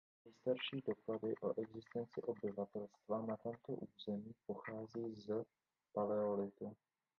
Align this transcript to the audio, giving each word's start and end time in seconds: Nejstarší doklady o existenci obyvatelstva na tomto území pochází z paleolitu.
Nejstarší 0.25 0.81
doklady 0.87 1.35
o 1.37 1.61
existenci 1.61 2.21
obyvatelstva 2.21 3.25
na 3.25 3.37
tomto 3.37 3.71
území 3.73 4.31
pochází 4.47 5.15
z 5.15 5.43
paleolitu. 5.93 6.75